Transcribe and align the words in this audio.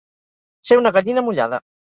Ser 0.69 0.79
una 0.81 0.95
gallina 0.97 1.27
mullada. 1.31 1.65